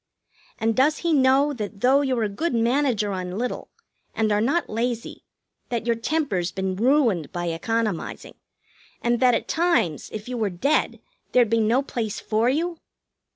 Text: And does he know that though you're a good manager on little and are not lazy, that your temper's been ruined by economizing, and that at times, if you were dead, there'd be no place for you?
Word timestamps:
And 0.57 0.75
does 0.75 0.97
he 1.05 1.13
know 1.13 1.53
that 1.53 1.81
though 1.81 2.01
you're 2.01 2.23
a 2.23 2.27
good 2.27 2.55
manager 2.55 3.11
on 3.11 3.37
little 3.37 3.69
and 4.15 4.31
are 4.31 4.41
not 4.41 4.67
lazy, 4.67 5.21
that 5.69 5.85
your 5.85 5.95
temper's 5.95 6.51
been 6.51 6.75
ruined 6.75 7.31
by 7.31 7.49
economizing, 7.49 8.33
and 9.03 9.19
that 9.19 9.35
at 9.35 9.47
times, 9.47 10.09
if 10.11 10.27
you 10.27 10.39
were 10.39 10.49
dead, 10.49 10.99
there'd 11.33 11.51
be 11.51 11.59
no 11.61 11.83
place 11.83 12.19
for 12.19 12.49
you? 12.49 12.79